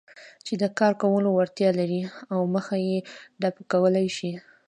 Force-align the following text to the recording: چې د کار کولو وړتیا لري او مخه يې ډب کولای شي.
چې 0.45 0.53
د 0.61 0.63
کار 0.79 0.93
کولو 1.01 1.29
وړتیا 1.33 1.69
لري 1.79 2.01
او 2.33 2.39
مخه 2.55 2.75
يې 2.89 2.97
ډب 3.41 3.55
کولای 3.71 4.07
شي. 4.17 4.31